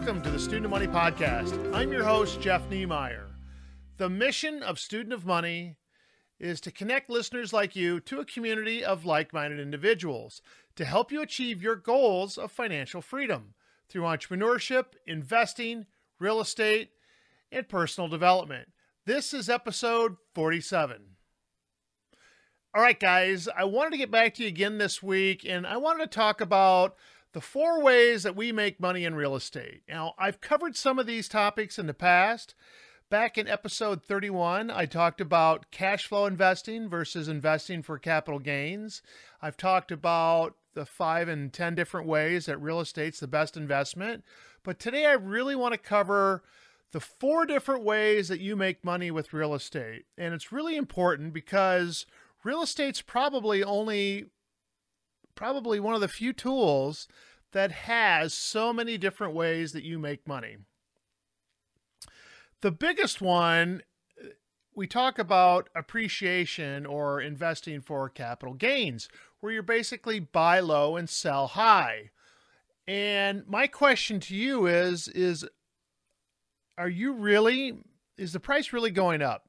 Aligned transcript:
Welcome 0.00 0.22
to 0.22 0.30
the 0.30 0.38
Student 0.38 0.64
of 0.64 0.70
Money 0.70 0.86
Podcast. 0.86 1.74
I'm 1.74 1.92
your 1.92 2.04
host, 2.04 2.40
Jeff 2.40 2.66
Niemeyer. 2.70 3.26
The 3.98 4.08
mission 4.08 4.62
of 4.62 4.78
Student 4.78 5.12
of 5.12 5.26
Money 5.26 5.76
is 6.38 6.58
to 6.62 6.70
connect 6.70 7.10
listeners 7.10 7.52
like 7.52 7.76
you 7.76 8.00
to 8.00 8.18
a 8.18 8.24
community 8.24 8.82
of 8.82 9.04
like 9.04 9.34
minded 9.34 9.60
individuals 9.60 10.40
to 10.76 10.86
help 10.86 11.12
you 11.12 11.20
achieve 11.20 11.62
your 11.62 11.76
goals 11.76 12.38
of 12.38 12.50
financial 12.50 13.02
freedom 13.02 13.52
through 13.90 14.04
entrepreneurship, 14.04 14.86
investing, 15.06 15.84
real 16.18 16.40
estate, 16.40 16.92
and 17.52 17.68
personal 17.68 18.08
development. 18.08 18.70
This 19.04 19.34
is 19.34 19.50
episode 19.50 20.16
47. 20.34 21.02
All 22.74 22.82
right, 22.82 22.98
guys, 22.98 23.48
I 23.54 23.64
wanted 23.64 23.90
to 23.90 23.98
get 23.98 24.10
back 24.10 24.32
to 24.36 24.44
you 24.44 24.48
again 24.48 24.78
this 24.78 25.02
week, 25.02 25.44
and 25.46 25.66
I 25.66 25.76
wanted 25.76 26.10
to 26.10 26.16
talk 26.18 26.40
about 26.40 26.96
the 27.32 27.40
four 27.40 27.82
ways 27.82 28.22
that 28.22 28.36
we 28.36 28.52
make 28.52 28.80
money 28.80 29.04
in 29.04 29.14
real 29.14 29.36
estate. 29.36 29.82
Now, 29.88 30.14
I've 30.18 30.40
covered 30.40 30.76
some 30.76 30.98
of 30.98 31.06
these 31.06 31.28
topics 31.28 31.78
in 31.78 31.86
the 31.86 31.94
past. 31.94 32.54
Back 33.08 33.36
in 33.36 33.48
episode 33.48 34.04
31, 34.04 34.70
I 34.70 34.86
talked 34.86 35.20
about 35.20 35.70
cash 35.70 36.06
flow 36.06 36.26
investing 36.26 36.88
versus 36.88 37.28
investing 37.28 37.82
for 37.82 37.98
capital 37.98 38.38
gains. 38.38 39.02
I've 39.42 39.56
talked 39.56 39.90
about 39.90 40.56
the 40.74 40.86
five 40.86 41.28
and 41.28 41.52
10 41.52 41.74
different 41.74 42.06
ways 42.06 42.46
that 42.46 42.58
real 42.58 42.80
estate's 42.80 43.20
the 43.20 43.26
best 43.26 43.56
investment. 43.56 44.24
But 44.62 44.78
today, 44.78 45.06
I 45.06 45.12
really 45.12 45.56
want 45.56 45.72
to 45.72 45.78
cover 45.78 46.44
the 46.92 47.00
four 47.00 47.46
different 47.46 47.84
ways 47.84 48.28
that 48.28 48.40
you 48.40 48.56
make 48.56 48.84
money 48.84 49.10
with 49.10 49.32
real 49.32 49.54
estate. 49.54 50.04
And 50.18 50.34
it's 50.34 50.52
really 50.52 50.76
important 50.76 51.32
because 51.32 52.06
real 52.44 52.62
estate's 52.62 53.02
probably 53.02 53.62
only 53.62 54.26
probably 55.34 55.80
one 55.80 55.94
of 55.94 56.00
the 56.00 56.08
few 56.08 56.32
tools 56.32 57.08
that 57.52 57.72
has 57.72 58.34
so 58.34 58.72
many 58.72 58.96
different 58.98 59.34
ways 59.34 59.72
that 59.72 59.84
you 59.84 59.98
make 59.98 60.26
money. 60.26 60.56
The 62.60 62.70
biggest 62.70 63.20
one 63.20 63.82
uh, 64.22 64.28
we 64.74 64.86
talk 64.86 65.18
about 65.18 65.68
appreciation 65.74 66.86
or 66.86 67.20
investing 67.20 67.80
for 67.80 68.08
capital 68.08 68.54
gains, 68.54 69.08
where 69.40 69.52
you're 69.52 69.62
basically 69.62 70.20
buy 70.20 70.60
low 70.60 70.96
and 70.96 71.08
sell 71.08 71.48
high. 71.48 72.10
And 72.86 73.44
my 73.46 73.66
question 73.66 74.20
to 74.20 74.36
you 74.36 74.66
is 74.66 75.08
is 75.08 75.46
are 76.76 76.88
you 76.88 77.12
really 77.12 77.78
is 78.16 78.32
the 78.32 78.40
price 78.40 78.72
really 78.72 78.90
going 78.90 79.22
up? 79.22 79.48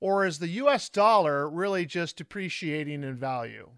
Or 0.00 0.26
is 0.26 0.38
the 0.38 0.48
US 0.48 0.88
dollar 0.88 1.48
really 1.48 1.86
just 1.86 2.16
depreciating 2.16 3.02
in 3.02 3.16
value? 3.16 3.70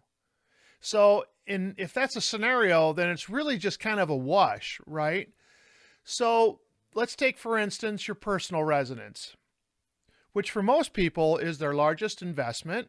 So, 0.80 1.24
in 1.48 1.74
if 1.78 1.92
that's 1.92 2.14
a 2.14 2.20
scenario, 2.20 2.92
then 2.92 3.08
it's 3.08 3.28
really 3.28 3.56
just 3.56 3.80
kind 3.80 3.98
of 3.98 4.10
a 4.10 4.16
wash, 4.16 4.80
right? 4.86 5.30
So, 6.04 6.60
let's 6.94 7.16
take 7.16 7.38
for 7.38 7.58
instance 7.58 8.06
your 8.06 8.14
personal 8.14 8.62
residence, 8.64 9.36
which 10.32 10.50
for 10.50 10.62
most 10.62 10.92
people 10.92 11.38
is 11.38 11.58
their 11.58 11.74
largest 11.74 12.22
investment, 12.22 12.88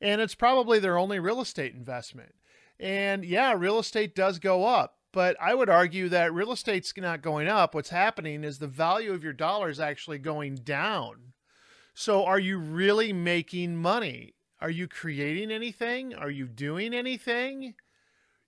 and 0.00 0.20
it's 0.20 0.34
probably 0.34 0.78
their 0.78 0.98
only 0.98 1.18
real 1.18 1.40
estate 1.40 1.74
investment. 1.74 2.34
And 2.78 3.24
yeah, 3.24 3.52
real 3.52 3.78
estate 3.78 4.14
does 4.14 4.38
go 4.38 4.64
up, 4.64 4.96
but 5.12 5.36
I 5.40 5.54
would 5.54 5.68
argue 5.68 6.08
that 6.08 6.32
real 6.32 6.52
estate's 6.52 6.92
not 6.96 7.22
going 7.22 7.46
up. 7.46 7.74
What's 7.74 7.90
happening 7.90 8.42
is 8.42 8.58
the 8.58 8.66
value 8.66 9.12
of 9.12 9.22
your 9.22 9.34
dollar 9.34 9.68
is 9.68 9.80
actually 9.80 10.18
going 10.18 10.56
down. 10.56 11.34
So, 11.92 12.24
are 12.24 12.38
you 12.38 12.58
really 12.58 13.12
making 13.12 13.76
money? 13.76 14.34
Are 14.60 14.70
you 14.70 14.86
creating 14.86 15.50
anything? 15.50 16.14
Are 16.14 16.30
you 16.30 16.46
doing 16.46 16.92
anything? 16.92 17.74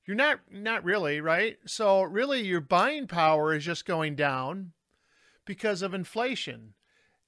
You're 0.05 0.17
not 0.17 0.41
not 0.51 0.85
really, 0.85 1.21
right? 1.21 1.57
So 1.65 2.03
really 2.03 2.43
your 2.43 2.61
buying 2.61 3.07
power 3.07 3.55
is 3.55 3.65
just 3.65 3.87
going 3.87 4.17
down 4.17 4.73
because 5.45 5.81
of 5.81 5.95
inflation. 5.95 6.75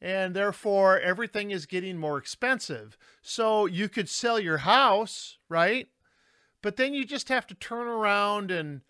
And 0.00 0.34
therefore 0.34 1.00
everything 1.00 1.50
is 1.50 1.66
getting 1.66 1.96
more 1.96 2.18
expensive. 2.18 2.98
So 3.22 3.64
you 3.64 3.88
could 3.88 4.08
sell 4.08 4.38
your 4.38 4.58
house, 4.58 5.38
right? 5.48 5.88
But 6.60 6.76
then 6.76 6.92
you 6.92 7.04
just 7.04 7.28
have 7.30 7.46
to 7.46 7.54
turn 7.54 7.86
around 7.86 8.50
and 8.50 8.82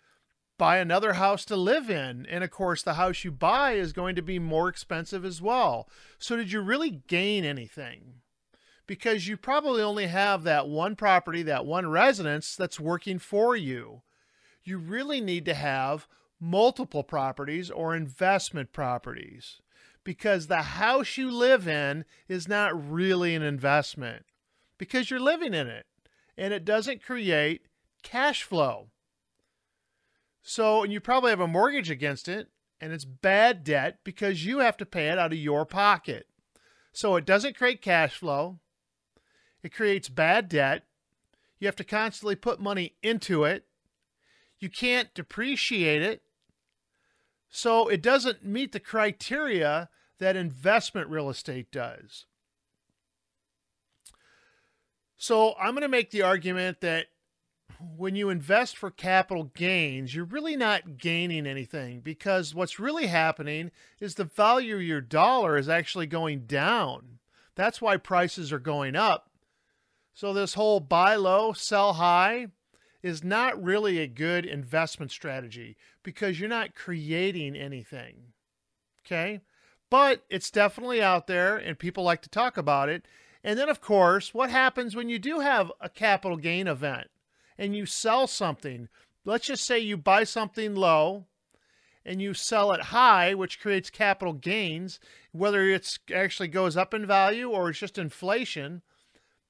buy 0.57 0.77
another 0.77 1.13
house 1.13 1.45
to 1.45 1.55
live 1.55 1.89
in. 1.89 2.25
And 2.25 2.43
of 2.43 2.51
course, 2.51 2.81
the 2.81 2.95
house 2.95 3.23
you 3.23 3.31
buy 3.31 3.73
is 3.73 3.93
going 3.93 4.15
to 4.15 4.21
be 4.21 4.39
more 4.39 4.67
expensive 4.67 5.25
as 5.25 5.41
well. 5.41 5.89
So, 6.17 6.35
did 6.35 6.51
you 6.51 6.61
really 6.61 7.01
gain 7.07 7.43
anything? 7.43 8.21
Because 8.87 9.27
you 9.27 9.37
probably 9.37 9.81
only 9.81 10.07
have 10.07 10.43
that 10.43 10.67
one 10.67 10.95
property, 10.95 11.43
that 11.43 11.65
one 11.65 11.89
residence 11.89 12.55
that's 12.55 12.79
working 12.79 13.19
for 13.19 13.55
you. 13.55 14.01
You 14.63 14.77
really 14.77 15.21
need 15.21 15.45
to 15.45 15.53
have 15.53 16.07
multiple 16.39 17.03
properties 17.03 17.71
or 17.71 17.95
investment 17.95 18.71
properties 18.71 19.61
because 20.03 20.47
the 20.47 20.61
house 20.61 21.17
you 21.17 21.31
live 21.31 21.67
in 21.67 22.05
is 22.27 22.47
not 22.47 22.91
really 22.91 23.35
an 23.35 23.41
investment 23.41 24.25
because 24.77 25.09
you're 25.09 25.19
living 25.19 25.53
in 25.53 25.67
it 25.67 25.85
and 26.37 26.53
it 26.53 26.65
doesn't 26.65 27.03
create 27.03 27.67
cash 28.03 28.43
flow. 28.43 28.87
So, 30.41 30.83
and 30.83 30.93
you 30.93 30.99
probably 30.99 31.31
have 31.31 31.39
a 31.39 31.47
mortgage 31.47 31.89
against 31.89 32.27
it 32.27 32.49
and 32.79 32.93
it's 32.93 33.05
bad 33.05 33.63
debt 33.63 33.99
because 34.03 34.45
you 34.45 34.59
have 34.59 34.77
to 34.77 34.85
pay 34.85 35.07
it 35.07 35.17
out 35.17 35.31
of 35.31 35.39
your 35.39 35.65
pocket. 35.65 36.27
So 36.91 37.15
it 37.15 37.25
doesn't 37.25 37.57
create 37.57 37.81
cash 37.81 38.15
flow. 38.15 38.59
It 39.65 39.73
creates 39.73 40.09
bad 40.09 40.47
debt. 40.47 40.83
You 41.57 41.67
have 41.67 41.75
to 41.77 41.83
constantly 41.83 42.35
put 42.35 42.59
money 42.59 42.93
into 43.01 43.45
it. 43.45 43.65
You 44.59 44.69
can't 44.69 45.11
depreciate 45.15 46.03
it. 46.03 46.21
So 47.49 47.87
it 47.87 48.03
doesn't 48.03 48.45
meet 48.45 48.73
the 48.73 48.79
criteria 48.79 49.89
that 50.19 50.35
investment 50.35 51.09
real 51.09 51.31
estate 51.31 51.71
does. 51.71 52.27
So 55.17 55.55
I'm 55.59 55.71
going 55.71 55.81
to 55.81 55.87
make 55.87 56.11
the 56.11 56.21
argument 56.21 56.81
that 56.81 57.07
when 57.97 58.15
you 58.15 58.29
invest 58.29 58.77
for 58.77 58.91
capital 58.91 59.45
gains, 59.55 60.13
you're 60.13 60.25
really 60.25 60.55
not 60.55 60.99
gaining 60.99 61.47
anything 61.47 62.01
because 62.01 62.53
what's 62.53 62.79
really 62.79 63.07
happening 63.07 63.71
is 63.99 64.13
the 64.13 64.25
value 64.25 64.75
of 64.75 64.83
your 64.83 65.01
dollar 65.01 65.57
is 65.57 65.67
actually 65.67 66.05
going 66.05 66.41
down. 66.41 67.17
That's 67.55 67.81
why 67.81 67.97
prices 67.97 68.53
are 68.53 68.59
going 68.59 68.95
up 68.95 69.31
so, 70.15 70.31
this 70.31 70.53
whole 70.53 70.79
buy 70.79 71.17
low, 71.17 71.51
sell 71.51 71.93
high 71.93 72.47
is 73.03 73.21
not 73.21 73.61
really 73.61 73.99
a 73.99 74.07
good 74.07 74.45
investment 74.45 75.11
strategy 75.11 75.75
because 76.03 76.39
you're 76.39 76.47
not 76.47 76.73
creating 76.73 77.57
anything. 77.57 78.31
Okay. 79.05 79.41
But 79.89 80.23
it's 80.29 80.49
definitely 80.49 81.01
out 81.01 81.27
there 81.27 81.57
and 81.57 81.77
people 81.77 82.05
like 82.05 82.21
to 82.21 82.29
talk 82.29 82.55
about 82.55 82.87
it. 82.87 83.05
And 83.43 83.59
then, 83.59 83.67
of 83.67 83.81
course, 83.81 84.33
what 84.33 84.49
happens 84.49 84.95
when 84.95 85.09
you 85.09 85.19
do 85.19 85.41
have 85.41 85.69
a 85.81 85.89
capital 85.89 86.37
gain 86.37 86.67
event 86.67 87.07
and 87.57 87.75
you 87.75 87.85
sell 87.85 88.25
something? 88.25 88.87
Let's 89.25 89.47
just 89.47 89.65
say 89.65 89.79
you 89.79 89.97
buy 89.97 90.23
something 90.23 90.75
low 90.75 91.25
and 92.05 92.21
you 92.21 92.33
sell 92.33 92.71
it 92.71 92.81
high, 92.83 93.33
which 93.33 93.59
creates 93.59 93.89
capital 93.89 94.33
gains, 94.33 94.97
whether 95.33 95.67
it 95.69 95.99
actually 96.13 96.47
goes 96.47 96.77
up 96.77 96.93
in 96.93 97.05
value 97.05 97.49
or 97.49 97.69
it's 97.69 97.79
just 97.79 97.97
inflation 97.97 98.81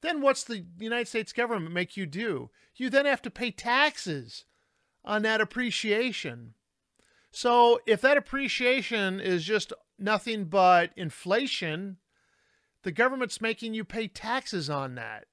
then 0.06 0.22
what's 0.22 0.44
the 0.44 0.66
United 0.78 1.08
States 1.08 1.34
government 1.34 1.74
make 1.74 1.98
you 1.98 2.06
do? 2.06 2.50
You 2.76 2.90
then 2.90 3.06
have 3.06 3.22
to 3.24 3.32
pay 3.32 3.52
taxes 3.52 4.46
on 5.04 5.22
that 5.24 5.42
appreciation. 5.42 6.54
So 7.32 7.80
if 7.86 8.02
that 8.02 8.18
appreciation 8.18 9.20
is 9.20 9.44
just 9.44 9.74
nothing 10.00 10.46
but 10.46 10.92
inflation, 10.96 11.98
the 12.84 12.92
government's 12.92 13.42
making 13.42 13.74
you 13.74 13.84
pay 13.84 14.08
taxes 14.08 14.70
on 14.70 14.96
that. 14.96 15.26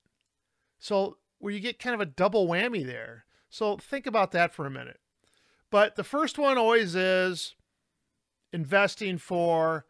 So 0.79 1.19
where 1.39 1.53
you 1.53 1.61
get 1.61 1.79
kind 1.79 1.95
of 1.95 2.01
a 2.01 2.07
double 2.07 2.47
whammy 2.47 2.85
there. 2.85 3.25
So 3.51 3.77
think 3.77 4.07
about 4.07 4.33
that 4.33 4.55
for 4.55 4.67
a 4.67 4.71
minute. 4.71 5.01
But 5.71 5.97
the 5.97 6.05
first 6.05 6.39
one 6.39 6.59
always 6.59 6.95
is 6.95 7.55
investing 8.53 9.19
for 9.19 9.87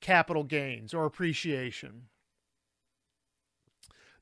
capital 0.00 0.44
gains 0.44 0.94
or 0.94 1.06
appreciation. 1.06 2.09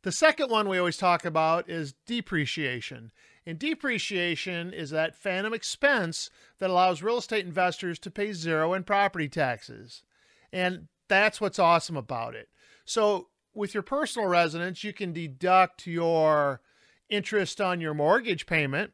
The 0.03 0.13
second 0.13 0.51
one 0.51 0.69
we 0.69 0.79
always 0.79 0.97
talk 0.97 1.25
about 1.25 1.69
is 1.69 1.95
depreciation. 2.07 3.11
And 3.45 3.59
depreciation 3.59 4.73
is 4.73 4.91
that 4.91 5.17
phantom 5.17 5.55
expense 5.55 6.31
that 6.59 6.71
allows 6.71 7.03
real 7.03 7.19
estate 7.19 7.47
investors 7.47 7.99
to 8.01 8.11
pay 8.11 8.33
zero 8.33 8.75
in 8.75 8.85
property 8.85 9.29
taxes. 9.29 10.03
And 10.53 10.89
that's 11.09 11.41
what's 11.41 11.59
awesome 11.59 11.97
about 11.97 12.35
it. 12.35 12.49
So, 12.85 13.29
with 13.55 13.75
your 13.75 13.83
personal 13.83 14.29
residence, 14.29 14.85
you 14.85 14.93
can 14.93 15.13
deduct 15.13 15.87
your 15.87 16.61
interest 17.09 17.61
on 17.61 17.81
your 17.81 17.95
mortgage 17.95 18.47
payment, 18.47 18.93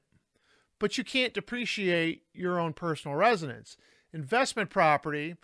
but 0.78 0.96
you 0.96 1.04
can't 1.04 1.34
depreciate 1.34 2.22
your 2.32 2.58
own 2.58 2.72
personal 2.72 3.16
residence. 3.16 3.76
Investment 4.12 4.70
property, 4.70 5.36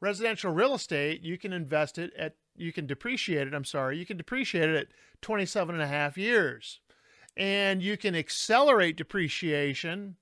residential 0.00 0.52
real 0.52 0.74
estate, 0.74 1.22
you 1.22 1.38
can 1.38 1.52
invest 1.52 1.98
it 1.98 2.12
at 2.16 2.34
you 2.58 2.72
can 2.72 2.86
depreciate 2.86 3.46
it, 3.46 3.54
I'm 3.54 3.64
sorry, 3.64 3.98
you 3.98 4.06
can 4.06 4.16
depreciate 4.16 4.68
it 4.68 4.76
at 4.76 4.88
27 5.22 5.74
and 5.74 5.82
a 5.82 5.88
half 5.88 6.16
years. 6.16 6.80
And 7.36 7.82
you 7.82 7.96
can 7.96 8.16
accelerate 8.16 8.96
depreciation 8.96 10.16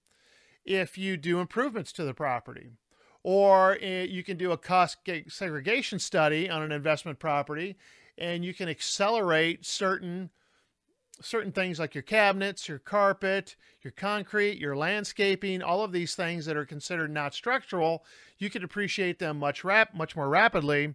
if 0.64 0.98
you 0.98 1.16
do 1.16 1.40
improvements 1.40 1.92
to 1.92 2.04
the 2.04 2.12
property. 2.12 2.72
Or 3.22 3.78
eh, 3.80 4.02
you 4.02 4.22
can 4.22 4.36
do 4.36 4.52
a 4.52 4.58
cost 4.58 4.98
segregation 5.28 5.98
study 5.98 6.50
on 6.50 6.62
an 6.62 6.72
investment 6.72 7.18
property 7.18 7.76
and 8.18 8.44
you 8.44 8.54
can 8.54 8.68
accelerate 8.68 9.64
certain 9.64 10.30
certain 11.22 11.50
things 11.50 11.78
like 11.78 11.94
your 11.94 12.02
cabinets, 12.02 12.68
your 12.68 12.78
carpet, 12.78 13.56
your 13.82 13.90
concrete, 13.90 14.58
your 14.58 14.76
landscaping, 14.76 15.62
all 15.62 15.82
of 15.82 15.90
these 15.90 16.14
things 16.14 16.44
that 16.44 16.58
are 16.58 16.66
considered 16.66 17.10
not 17.10 17.32
structural, 17.32 18.04
you 18.38 18.50
can 18.50 18.60
depreciate 18.60 19.18
them 19.18 19.38
much 19.38 19.64
rap- 19.64 19.94
much 19.94 20.14
more 20.14 20.28
rapidly. 20.28 20.94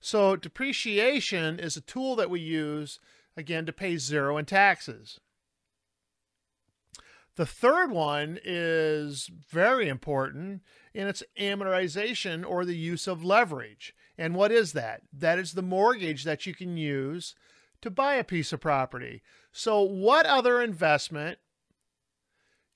So 0.00 0.34
depreciation 0.36 1.58
is 1.58 1.76
a 1.76 1.82
tool 1.82 2.16
that 2.16 2.30
we 2.30 2.40
use 2.40 2.98
again 3.36 3.66
to 3.66 3.72
pay 3.72 3.96
zero 3.96 4.38
in 4.38 4.46
taxes. 4.46 5.20
The 7.36 7.46
third 7.46 7.90
one 7.90 8.38
is 8.44 9.30
very 9.48 9.88
important, 9.88 10.62
and 10.94 11.08
it's 11.08 11.22
amortization 11.38 12.44
or 12.46 12.64
the 12.64 12.76
use 12.76 13.06
of 13.06 13.24
leverage. 13.24 13.94
And 14.18 14.34
what 14.34 14.52
is 14.52 14.72
that? 14.72 15.02
That 15.12 15.38
is 15.38 15.52
the 15.52 15.62
mortgage 15.62 16.24
that 16.24 16.44
you 16.44 16.54
can 16.54 16.76
use 16.76 17.34
to 17.80 17.90
buy 17.90 18.14
a 18.14 18.24
piece 18.24 18.52
of 18.52 18.60
property. 18.60 19.22
So, 19.52 19.80
what 19.80 20.26
other 20.26 20.60
investment 20.60 21.38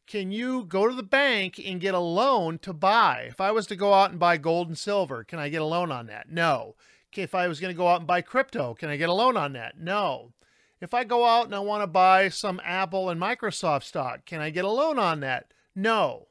can 0.06 0.30
you 0.30 0.64
go 0.64 0.88
to 0.88 0.94
the 0.94 1.02
bank 1.02 1.60
and 1.64 1.80
get 1.80 1.94
a 1.94 1.98
loan 1.98 2.58
to 2.60 2.72
buy? 2.72 3.26
If 3.28 3.40
I 3.40 3.50
was 3.50 3.66
to 3.68 3.76
go 3.76 3.92
out 3.92 4.10
and 4.10 4.20
buy 4.20 4.36
gold 4.36 4.68
and 4.68 4.78
silver, 4.78 5.24
can 5.24 5.38
I 5.38 5.48
get 5.48 5.62
a 5.62 5.66
loan 5.66 5.90
on 5.90 6.06
that? 6.06 6.30
No. 6.30 6.74
If 7.18 7.34
I 7.34 7.48
was 7.48 7.60
going 7.60 7.72
to 7.72 7.76
go 7.76 7.88
out 7.88 8.00
and 8.00 8.06
buy 8.06 8.20
crypto, 8.20 8.74
can 8.74 8.88
I 8.88 8.96
get 8.96 9.08
a 9.08 9.12
loan 9.12 9.36
on 9.36 9.52
that? 9.54 9.78
No. 9.78 10.32
If 10.80 10.92
I 10.92 11.04
go 11.04 11.24
out 11.24 11.46
and 11.46 11.54
I 11.54 11.60
want 11.60 11.82
to 11.82 11.86
buy 11.86 12.28
some 12.28 12.60
Apple 12.64 13.08
and 13.08 13.20
Microsoft 13.20 13.84
stock, 13.84 14.24
can 14.24 14.40
I 14.40 14.50
get 14.50 14.64
a 14.64 14.70
loan 14.70 14.98
on 14.98 15.20
that? 15.20 15.52
No. 15.74 16.28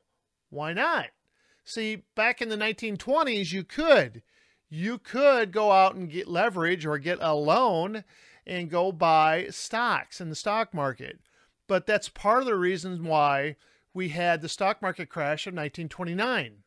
Why 0.49 0.73
not? 0.73 1.07
See, 1.63 2.03
back 2.15 2.41
in 2.41 2.49
the 2.49 2.57
1920s, 2.57 3.51
you 3.51 3.63
could. 3.63 4.21
You 4.69 4.97
could 4.97 5.51
go 5.51 5.71
out 5.71 5.95
and 5.95 6.11
get 6.11 6.27
leverage 6.27 6.85
or 6.85 6.97
get 6.97 7.19
a 7.21 7.33
loan 7.33 8.03
and 8.45 8.69
go 8.69 8.91
buy 8.91 9.47
stocks 9.49 10.19
in 10.19 10.29
the 10.29 10.35
stock 10.35 10.73
market. 10.73 11.19
But 11.67 11.85
that's 11.85 12.09
part 12.09 12.41
of 12.41 12.45
the 12.45 12.55
reason 12.55 13.05
why 13.05 13.55
we 13.93 14.09
had 14.09 14.41
the 14.41 14.49
stock 14.49 14.81
market 14.81 15.09
crash 15.09 15.47
of 15.47 15.53
1929 15.53 16.62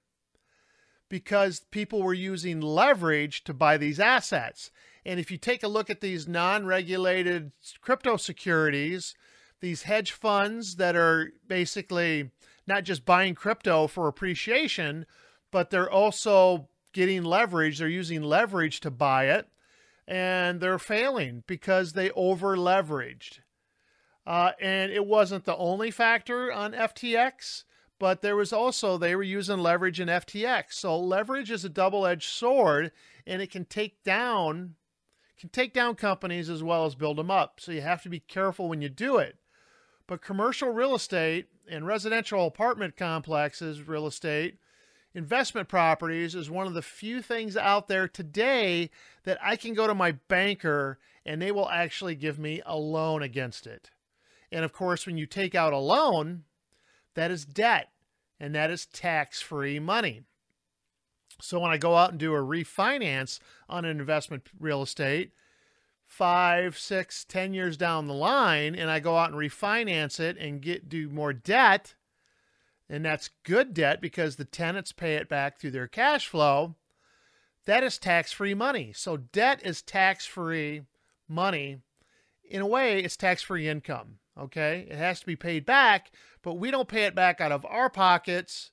because 1.09 1.61
people 1.71 2.03
were 2.03 2.15
using 2.15 2.61
leverage 2.61 3.45
to 3.45 3.55
buy 3.55 3.77
these 3.77 4.01
assets. 4.01 4.71
And 5.05 5.21
if 5.21 5.31
you 5.31 5.39
take 5.39 5.63
a 5.63 5.69
look 5.69 5.89
at 5.89 6.01
these 6.01 6.27
non 6.27 6.67
regulated 6.67 7.53
crypto 7.81 8.17
securities, 8.17 9.15
these 9.61 9.83
hedge 9.83 10.13
funds 10.13 10.77
that 10.77 10.97
are 10.97 11.31
basically 11.47 12.31
not 12.67 12.85
just 12.85 13.05
buying 13.05 13.35
crypto 13.35 13.87
for 13.87 14.09
appreciation, 14.09 15.07
but 15.51 15.71
they're 15.71 15.91
also 15.91 16.69
getting 16.93 17.23
leverage. 17.23 17.79
They're 17.79 17.89
using 17.89 18.23
leverage 18.23 18.81
to 18.81 18.91
buy 18.91 19.27
it, 19.27 19.49
and 20.09 20.61
they're 20.61 20.79
failing 20.79 21.45
because 21.47 21.93
they 21.93 22.11
over 22.11 22.57
leveraged. 22.57 23.41
Uh, 24.27 24.53
and 24.61 24.91
it 24.91 25.07
wasn't 25.07 25.45
the 25.45 25.57
only 25.57 25.93
factor 25.93 26.53
on 26.53 26.73
FTX, 26.73 27.63
but 27.99 28.21
there 28.21 28.37
was 28.37 28.53
also, 28.53 28.99
they 28.99 29.17
were 29.17 29.23
using 29.23 29.59
leverage 29.59 30.01
in 30.01 30.09
FTX. 30.09 30.75
So 30.75 30.99
leverage 30.99 31.51
is 31.51 31.65
a 31.65 31.69
double 31.69 32.07
edged 32.07 32.31
sword, 32.31 32.93
and 33.27 33.41
it 33.41 33.51
can 33.51 33.65
take 33.65 34.03
down 34.03 34.75
can 35.39 35.49
take 35.51 35.75
down 35.75 35.95
companies 35.95 36.49
as 36.49 36.63
well 36.63 36.87
as 36.87 36.95
build 36.95 37.19
them 37.19 37.31
up. 37.31 37.61
So 37.61 37.71
you 37.73 37.83
have 37.83 38.03
to 38.05 38.09
be 38.09 38.21
careful 38.21 38.71
when 38.71 38.81
you 38.81 38.89
do 38.89 39.19
it. 39.19 39.37
But 40.07 40.23
commercial 40.23 40.71
real 40.71 40.95
estate 40.95 41.49
and 41.69 41.87
residential 41.87 42.47
apartment 42.47 42.97
complexes, 42.97 43.87
real 43.87 44.07
estate, 44.07 44.59
investment 45.15 45.69
properties 45.69 46.35
is 46.35 46.49
one 46.49 46.67
of 46.67 46.75
the 46.75 46.83
few 46.83 47.21
things 47.21 47.57
out 47.57 47.89
there 47.89 48.09
today 48.09 48.91
that 49.25 49.39
I 49.43 49.57
can 49.57 49.75
go 49.75 49.87
to 49.87 49.95
my 49.95 50.13
banker 50.13 50.99
and 51.25 51.43
they 51.43 51.51
will 51.51 51.69
actually 51.69 52.15
give 52.15 52.39
me 52.39 52.63
a 52.65 52.79
loan 52.79 53.23
against 53.23 53.67
it. 53.67 53.91
And 54.53 54.65
of 54.65 54.73
course, 54.73 55.07
when 55.07 55.19
you 55.19 55.27
take 55.27 55.55
out 55.55 55.73
a 55.73 55.79
loan, 55.79 56.45
that 57.17 57.31
is 57.31 57.45
debt 57.45 57.91
and 58.39 58.55
that 58.55 58.71
is 58.71 58.87
tax 58.87 59.43
free 59.43 59.79
money. 59.81 60.23
So 61.41 61.59
when 61.59 61.71
I 61.71 61.77
go 61.77 61.97
out 61.97 62.11
and 62.11 62.21
do 62.21 62.35
a 62.35 62.39
refinance 62.39 63.41
on 63.69 63.85
an 63.85 63.99
investment 63.99 64.49
real 64.59 64.83
estate, 64.83 65.33
five, 66.07 66.79
six, 66.79 67.25
ten 67.25 67.53
years 67.53 67.77
down 67.77 68.07
the 68.07 68.15
line, 68.15 68.75
and 68.75 68.91
I 68.91 69.01
go 69.01 69.17
out 69.17 69.31
and 69.31 69.39
refinance 69.39 70.21
it 70.21 70.39
and 70.39 70.63
get 70.63 70.89
do 70.89 71.09
more 71.09 71.33
debt, 71.33 71.95
and 72.89 73.05
that's 73.05 73.31
good 73.43 73.75
debt 73.75 74.01
because 74.01 74.37
the 74.37 74.45
tenants 74.45 74.93
pay 74.93 75.17
it 75.17 75.29
back 75.29 75.59
through 75.59 75.73
their 75.73 75.89
cash 75.89 76.29
flow. 76.29 76.77
That 77.67 77.83
is 77.83 77.99
tax 77.99 78.33
free 78.33 78.55
money. 78.55 78.93
So 78.95 79.17
debt 79.17 79.61
is 79.65 79.83
tax 79.83 80.25
free 80.25 80.83
money. 81.29 81.81
In 82.49 82.63
a 82.63 82.67
way, 82.67 83.01
it's 83.01 83.17
tax 83.17 83.43
free 83.43 83.69
income. 83.69 84.21
Okay. 84.39 84.87
It 84.91 84.97
has 84.97 85.21
to 85.21 85.27
be 85.27 85.37
paid 85.37 85.65
back, 85.65 86.11
but 86.43 86.55
we 86.55 86.71
don't 86.71 86.89
pay 86.89 87.05
it 87.05 87.15
back 87.15 87.41
out 87.41 87.53
of 87.53 87.65
our 87.67 87.91
pockets 87.91 88.71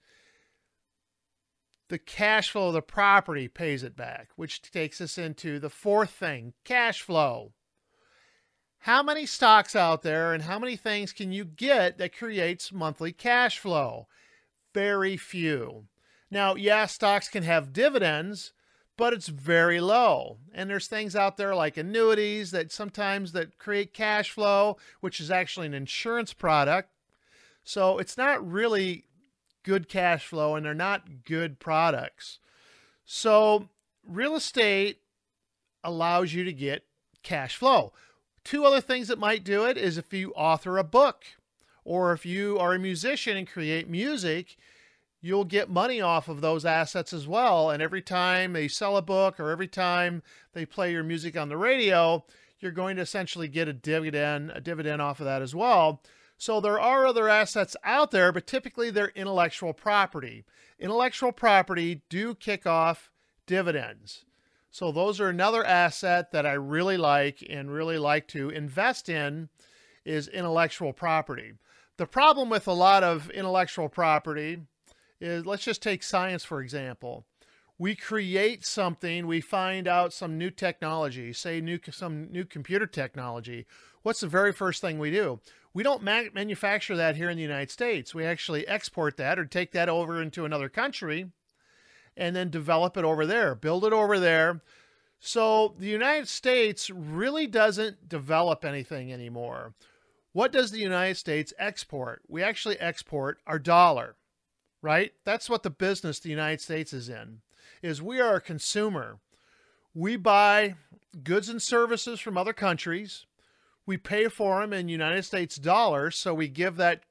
the 1.93 1.99
cash 1.99 2.49
flow 2.49 2.69
of 2.69 2.73
the 2.73 2.81
property 2.81 3.47
pays 3.47 3.83
it 3.83 3.95
back, 3.95 4.29
which 4.35 4.63
takes 4.63 4.99
us 4.99 5.15
into 5.15 5.59
the 5.59 5.69
fourth 5.69 6.09
thing 6.09 6.53
cash 6.63 7.03
flow. 7.03 7.53
How 8.79 9.03
many 9.03 9.27
stocks 9.27 9.75
out 9.75 10.01
there 10.01 10.33
and 10.33 10.41
how 10.41 10.57
many 10.57 10.75
things 10.75 11.13
can 11.13 11.31
you 11.31 11.45
get 11.45 11.99
that 11.99 12.17
creates 12.17 12.73
monthly 12.73 13.11
cash 13.11 13.59
flow? 13.59 14.07
Very 14.73 15.17
few. 15.17 15.85
Now, 16.31 16.55
yeah, 16.55 16.87
stocks 16.87 17.29
can 17.29 17.43
have 17.43 17.73
dividends, 17.73 18.53
but 18.97 19.13
it's 19.13 19.27
very 19.27 19.79
low. 19.79 20.37
And 20.53 20.69
there's 20.69 20.87
things 20.87 21.15
out 21.15 21.37
there 21.37 21.55
like 21.55 21.77
annuities 21.77 22.51
that 22.51 22.71
sometimes 22.71 23.31
that 23.31 23.57
create 23.57 23.93
cash 23.93 24.31
flow, 24.31 24.77
which 25.01 25.19
is 25.19 25.31
actually 25.31 25.67
an 25.67 25.73
insurance 25.73 26.33
product. 26.33 26.89
So 27.63 27.97
it's 27.97 28.17
not 28.17 28.47
really 28.47 29.05
good 29.63 29.89
cash 29.89 30.27
flow 30.27 30.55
and 30.55 30.65
they're 30.65 30.73
not 30.73 31.23
good 31.25 31.59
products. 31.59 32.39
So, 33.05 33.69
real 34.07 34.35
estate 34.35 34.99
allows 35.83 36.33
you 36.33 36.43
to 36.43 36.53
get 36.53 36.85
cash 37.21 37.57
flow. 37.57 37.93
Two 38.43 38.65
other 38.65 38.81
things 38.81 39.07
that 39.07 39.19
might 39.19 39.43
do 39.43 39.65
it 39.65 39.77
is 39.77 39.97
if 39.97 40.13
you 40.13 40.31
author 40.33 40.77
a 40.77 40.83
book 40.83 41.23
or 41.83 42.13
if 42.13 42.25
you 42.25 42.57
are 42.59 42.73
a 42.73 42.79
musician 42.79 43.37
and 43.37 43.47
create 43.47 43.89
music, 43.89 44.57
you'll 45.23 45.45
get 45.45 45.69
money 45.69 46.01
off 46.01 46.27
of 46.27 46.41
those 46.41 46.65
assets 46.65 47.13
as 47.13 47.25
well. 47.25 47.69
And 47.69 47.81
every 47.81 48.01
time 48.01 48.51
they 48.51 48.67
sell 48.67 48.97
a 48.97 49.01
book 49.01 49.39
or 49.39 49.49
every 49.49 49.69
time 49.69 50.21
they 50.51 50.65
play 50.65 50.91
your 50.91 51.01
music 51.01 51.37
on 51.37 51.47
the 51.47 51.55
radio, 51.55 52.25
you're 52.59 52.73
going 52.73 52.97
to 52.97 53.01
essentially 53.01 53.47
get 53.47 53.69
a 53.69 53.73
dividend, 53.73 54.51
a 54.53 54.59
dividend 54.59 55.01
off 55.01 55.21
of 55.21 55.25
that 55.25 55.41
as 55.41 55.55
well. 55.55 56.01
So 56.37 56.59
there 56.59 56.79
are 56.79 57.07
other 57.07 57.29
assets 57.29 57.77
out 57.85 58.11
there, 58.11 58.33
but 58.33 58.45
typically 58.45 58.91
they're 58.91 59.13
intellectual 59.15 59.71
property. 59.71 60.43
Intellectual 60.77 61.31
property 61.31 62.01
do 62.09 62.35
kick 62.35 62.67
off 62.67 63.09
dividends. 63.47 64.25
So 64.71 64.91
those 64.91 65.21
are 65.21 65.29
another 65.29 65.63
asset 65.63 66.33
that 66.33 66.45
I 66.45 66.53
really 66.53 66.97
like 66.97 67.45
and 67.49 67.71
really 67.71 67.97
like 67.97 68.27
to 68.29 68.49
invest 68.49 69.07
in 69.07 69.47
is 70.03 70.27
intellectual 70.27 70.91
property. 70.91 71.53
The 71.95 72.07
problem 72.07 72.49
with 72.49 72.67
a 72.67 72.73
lot 72.73 73.05
of 73.05 73.29
intellectual 73.29 73.87
property 73.87 74.63
is 75.23 75.45
let's 75.45 75.63
just 75.63 75.81
take 75.81 76.03
science 76.03 76.43
for 76.43 76.61
example. 76.61 77.25
We 77.79 77.95
create 77.95 78.65
something, 78.65 79.25
we 79.25 79.41
find 79.41 79.87
out 79.87 80.13
some 80.13 80.37
new 80.37 80.51
technology, 80.51 81.33
say 81.33 81.59
new 81.59 81.79
some 81.91 82.31
new 82.31 82.45
computer 82.45 82.85
technology. 82.85 83.65
What's 84.03 84.19
the 84.19 84.27
very 84.27 84.51
first 84.51 84.81
thing 84.81 84.99
we 84.99 85.11
do? 85.11 85.39
We 85.73 85.81
don't 85.81 86.03
ma- 86.03 86.29
manufacture 86.33 86.95
that 86.95 87.15
here 87.15 87.29
in 87.29 87.37
the 87.37 87.41
United 87.43 87.71
States. 87.71 88.13
We 88.13 88.25
actually 88.25 88.67
export 88.67 89.17
that 89.17 89.39
or 89.39 89.45
take 89.45 89.71
that 89.71 89.89
over 89.89 90.21
into 90.21 90.45
another 90.45 90.69
country 90.69 91.31
and 92.15 92.35
then 92.35 92.49
develop 92.49 92.95
it 92.95 93.05
over 93.05 93.25
there, 93.25 93.55
build 93.55 93.85
it 93.85 93.93
over 93.93 94.19
there. 94.19 94.61
So 95.19 95.73
the 95.79 95.87
United 95.87 96.27
States 96.27 96.89
really 96.89 97.47
doesn't 97.47 98.07
develop 98.07 98.65
anything 98.65 99.11
anymore. 99.11 99.73
What 100.33 100.51
does 100.51 100.71
the 100.71 100.79
United 100.79 101.15
States 101.15 101.53
export? 101.57 102.21
We 102.27 102.43
actually 102.43 102.79
export 102.79 103.37
our 103.47 103.57
dollar, 103.57 104.15
right? 104.83 105.13
That's 105.25 105.49
what 105.49 105.63
the 105.63 105.71
business 105.71 106.19
the 106.19 106.29
United 106.29 106.61
States 106.61 106.93
is 106.93 107.09
in. 107.09 107.39
Is 107.81 108.03
we 108.03 108.21
are 108.21 108.35
a 108.35 108.41
consumer. 108.41 109.17
We 109.95 110.15
buy 110.15 110.75
goods 111.23 111.49
and 111.49 111.61
services 111.61 112.19
from 112.19 112.37
other 112.37 112.53
countries 112.53 113.25
we 113.85 113.97
pay 113.97 114.27
for 114.27 114.61
them 114.61 114.73
in 114.73 114.87
United 114.87 115.23
States 115.23 115.57
dollars, 115.57 116.15
so 116.15 116.33
we 116.33 116.47
give 116.47 116.77
that 116.77 117.03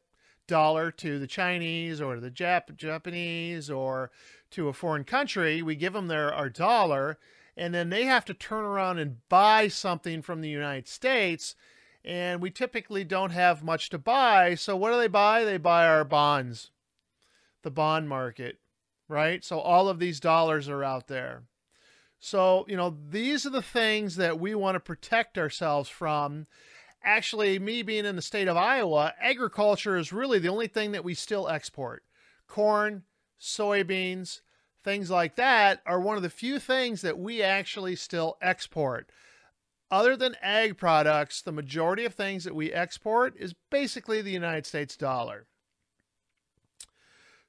dollar 0.47 0.91
to 0.91 1.19
the 1.19 1.27
Chinese 1.27 2.01
or 2.01 2.19
the 2.19 2.31
Jap- 2.31 2.77
Japanese 2.77 3.71
or 3.71 4.11
to 4.51 4.69
a 4.69 4.73
foreign 4.73 5.05
country. 5.05 5.63
We 5.63 5.77
give 5.77 5.93
them 5.93 6.09
their 6.09 6.33
our 6.33 6.49
dollar, 6.49 7.19
and 7.57 7.75
then 7.75 7.91
they 7.91 8.05
have 8.05 8.25
to 8.27 8.35
turn 8.35 8.65
around 8.65 8.99
and 8.99 9.29
buy 9.29 9.69
something 9.69 10.23
from 10.23 10.41
the 10.41 10.49
United 10.49 10.89
States. 10.89 11.55
And 12.05 12.41
we 12.41 12.51
typically 12.51 13.05
don't 13.05 13.31
have 13.31 13.63
much 13.63 13.89
to 13.91 13.99
buy. 13.99 14.57
So 14.57 14.77
what 14.77 14.91
do 14.91 14.99
they 14.99 15.09
buy? 15.09 15.45
They 15.45 15.59
buy 15.59 15.87
our 15.87 16.05
bonds. 16.05 16.72
The 17.63 17.71
bond 17.71 18.09
market, 18.09 18.59
right? 19.09 19.45
So 19.45 19.59
all 19.59 19.89
of 19.89 19.99
these 19.99 20.21
dollars 20.21 20.69
are 20.69 20.85
out 20.85 21.09
there. 21.09 21.45
So, 22.19 22.65
you 22.69 22.77
know, 22.77 22.97
these 23.11 23.45
are 23.47 23.51
the 23.51 23.63
things 23.63 24.17
that 24.17 24.39
we 24.39 24.55
want 24.55 24.77
to 24.77 24.81
protect 24.81 25.37
ourselves 25.37 25.89
from. 25.89 26.47
Actually, 27.03 27.59
me 27.59 27.83
being 27.83 28.05
in 28.05 28.15
the 28.15 28.23
state 28.23 28.47
of 28.47 28.57
Iowa, 28.57 29.13
agriculture 29.21 29.97
is 29.97 30.13
really 30.13 30.39
the 30.39 30.49
only 30.49 30.69
thing 30.69 30.93
that 30.93 31.03
we 31.03 31.15
still 31.15 31.49
export. 31.49 32.05
Corn, 32.47 33.03
soybeans, 33.41 34.41
things 34.85 35.11
like 35.11 35.35
that 35.35 35.81
are 35.85 36.01
one 36.01 36.17
of 36.17 36.23
the 36.23 36.31
few 36.31 36.61
things 36.61 37.03
that 37.03 37.19
we 37.19 37.43
actually 37.43 37.97
still 37.97 38.37
export. 38.41 39.11
Other 39.91 40.17
than 40.17 40.37
ag 40.41 40.79
products, 40.79 41.43
the 41.43 41.53
majority 41.53 42.05
of 42.05 42.15
things 42.15 42.45
that 42.45 42.55
we 42.55 42.73
export 42.73 43.37
is 43.37 43.55
basically 43.71 44.23
the 44.23 44.31
United 44.31 44.65
States 44.65 44.97
dollar. 44.97 45.47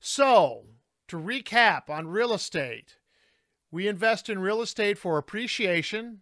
So, 0.05 0.65
to 1.07 1.15
recap 1.15 1.89
on 1.89 2.10
real 2.10 2.33
estate, 2.33 2.98
we 3.72 3.88
invest 3.88 4.29
in 4.29 4.39
real 4.39 4.62
estate 4.62 4.98
for 4.98 5.17
appreciation, 5.17 6.19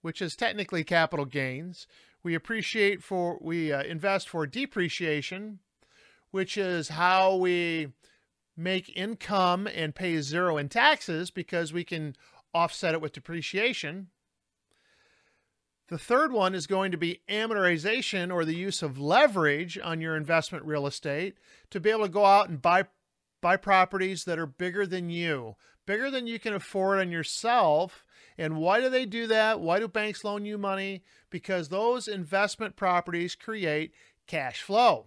which 0.00 0.22
is 0.22 0.34
technically 0.34 0.82
capital 0.82 1.26
gains. 1.26 1.86
We 2.22 2.34
appreciate 2.34 3.02
for 3.02 3.36
we 3.42 3.70
uh, 3.70 3.82
invest 3.82 4.30
for 4.30 4.46
depreciation, 4.46 5.58
which 6.30 6.56
is 6.56 6.88
how 6.88 7.36
we 7.36 7.88
make 8.56 8.96
income 8.96 9.66
and 9.66 9.94
pay 9.94 10.22
zero 10.22 10.56
in 10.56 10.70
taxes 10.70 11.30
because 11.30 11.70
we 11.70 11.84
can 11.84 12.16
offset 12.54 12.94
it 12.94 13.02
with 13.02 13.12
depreciation. 13.12 14.08
The 15.88 15.98
third 15.98 16.32
one 16.32 16.54
is 16.54 16.66
going 16.66 16.92
to 16.92 16.98
be 16.98 17.20
amortization 17.28 18.32
or 18.32 18.46
the 18.46 18.56
use 18.56 18.82
of 18.82 18.98
leverage 18.98 19.78
on 19.78 20.00
your 20.00 20.16
investment 20.16 20.64
real 20.64 20.86
estate 20.86 21.36
to 21.68 21.78
be 21.78 21.90
able 21.90 22.04
to 22.04 22.08
go 22.08 22.24
out 22.24 22.48
and 22.48 22.62
buy 22.62 22.86
buy 23.40 23.56
properties 23.56 24.24
that 24.24 24.38
are 24.38 24.46
bigger 24.46 24.86
than 24.86 25.10
you, 25.10 25.56
bigger 25.86 26.10
than 26.10 26.26
you 26.26 26.38
can 26.38 26.54
afford 26.54 26.98
on 26.98 27.10
yourself. 27.10 28.04
And 28.36 28.56
why 28.56 28.80
do 28.80 28.88
they 28.88 29.06
do 29.06 29.26
that? 29.26 29.60
Why 29.60 29.80
do 29.80 29.88
banks 29.88 30.24
loan 30.24 30.44
you 30.44 30.58
money? 30.58 31.02
Because 31.30 31.68
those 31.68 32.08
investment 32.08 32.76
properties 32.76 33.34
create 33.34 33.92
cash 34.26 34.62
flow. 34.62 35.06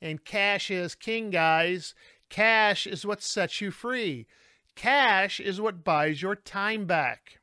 And 0.00 0.24
cash 0.24 0.70
is 0.70 0.94
king, 0.94 1.30
guys. 1.30 1.94
Cash 2.28 2.86
is 2.86 3.06
what 3.06 3.22
sets 3.22 3.60
you 3.60 3.70
free. 3.70 4.26
Cash 4.74 5.40
is 5.40 5.60
what 5.60 5.84
buys 5.84 6.22
your 6.22 6.36
time 6.36 6.86
back. 6.86 7.40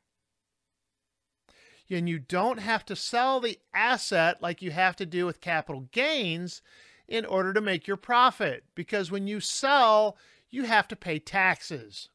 And 1.90 2.08
you 2.08 2.18
don't 2.18 2.58
have 2.58 2.84
to 2.86 2.96
sell 2.96 3.40
the 3.40 3.58
asset 3.72 4.42
like 4.42 4.60
you 4.62 4.70
have 4.70 4.96
to 4.96 5.06
do 5.06 5.26
with 5.26 5.40
capital 5.40 5.88
gains 5.92 6.62
in 7.08 7.24
order 7.24 7.52
to 7.52 7.60
make 7.60 7.86
your 7.86 7.96
profit. 7.96 8.64
Because 8.74 9.10
when 9.10 9.26
you 9.26 9.40
sell, 9.40 10.16
you 10.50 10.64
have 10.64 10.88
to 10.88 10.96
pay 10.96 11.18
taxes. 11.18 12.08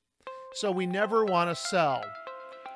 So 0.53 0.71
we 0.71 0.86
never 0.86 1.24
want 1.24 1.50
to 1.50 1.55
sell. 1.55 2.03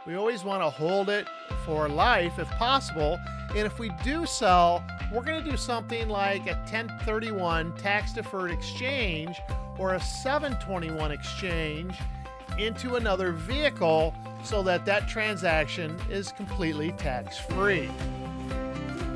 We 0.07 0.15
always 0.15 0.43
want 0.43 0.61
to 0.61 0.69
hold 0.69 1.09
it 1.09 1.27
for 1.65 1.89
life 1.89 2.37
if 2.37 2.49
possible. 2.51 3.17
And 3.49 3.65
if 3.65 3.79
we 3.79 3.89
do 4.03 4.25
sell, 4.25 4.83
we're 5.11 5.23
going 5.23 5.43
to 5.43 5.49
do 5.49 5.57
something 5.57 6.09
like 6.09 6.43
a 6.47 6.55
1031 6.69 7.75
tax 7.77 8.13
deferred 8.13 8.51
exchange 8.51 9.39
or 9.77 9.95
a 9.95 9.99
721 9.99 11.11
exchange 11.11 11.95
into 12.57 12.95
another 12.95 13.31
vehicle 13.31 14.13
so 14.43 14.61
that 14.63 14.85
that 14.85 15.07
transaction 15.07 15.97
is 16.09 16.31
completely 16.33 16.91
tax 16.93 17.37
free. 17.37 17.89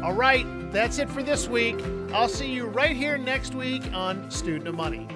All 0.01 0.13
right, 0.13 0.45
that's 0.71 0.97
it 0.97 1.09
for 1.09 1.21
this 1.21 1.49
week. 1.49 1.75
I'll 2.13 2.29
see 2.29 2.49
you 2.49 2.67
right 2.67 2.95
here 2.95 3.17
next 3.17 3.53
week 3.53 3.83
on 3.93 4.31
Student 4.31 4.69
of 4.69 4.75
Money. 4.75 5.07